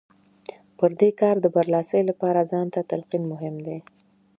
پر 0.77 0.91
دې 0.99 1.09
کار 1.19 1.35
د 1.41 1.45
برلاسۍ 1.55 2.01
لپاره 2.09 2.47
ځان 2.51 2.67
ته 2.73 2.81
تلقين 2.91 3.23
مهم 3.33 3.55
دی. 3.65 3.77